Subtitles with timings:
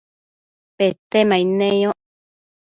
[0.77, 1.99] Petemaid neyoc